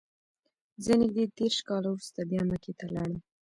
[0.83, 3.19] زه نږدې دېرش کاله وروسته بیا مکې ته لاړم.